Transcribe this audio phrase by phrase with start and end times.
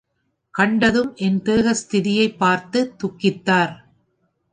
[0.51, 3.75] கண்டதும் என் தேக ஸ்திதியைப் பார்த்துத் துக்கித்தார்.